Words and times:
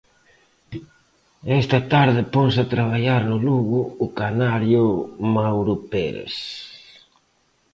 E 1.49 1.49
esta 1.61 1.79
tarde 1.93 2.21
ponse 2.35 2.59
a 2.61 2.71
traballar 2.75 3.21
no 3.29 3.37
Lugo 3.47 3.81
o 4.05 4.07
canario 4.19 4.85
Mauro 5.33 5.75
Pérez. 5.91 6.35